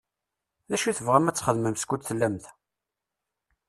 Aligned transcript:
D 0.69 0.71
acu 0.75 0.87
i 0.87 0.93
tebɣam 0.97 1.29
ad 1.29 1.35
t-txedmem 1.35 1.75
skud 1.77 2.01
tellam 2.03 2.35
da? 2.43 2.51